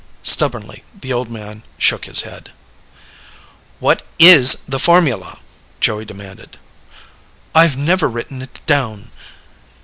Stubbornly, 0.23 0.83
the 0.99 1.13
old 1.13 1.29
man 1.29 1.61
shook 1.77 2.05
his 2.05 2.21
head. 2.21 2.49
"What 3.79 4.01
IS 4.17 4.63
the 4.67 4.79
formula?" 4.79 5.37
Joey 5.79 6.05
demanded. 6.05 6.57
"I've 7.53 7.77
never 7.77 8.09
written 8.09 8.41
it 8.41 8.61
down." 8.65 9.11